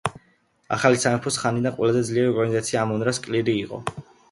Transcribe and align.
ახალი 0.77 1.01
სამეფოს 1.03 1.37
ხანიდან 1.43 1.75
ყველაზე 1.77 2.03
ძლიერი 2.09 2.33
ორგანიზაცია 2.33 2.83
ამონ-რას 2.87 3.23
კლირი 3.29 3.57
იყო. 3.67 3.83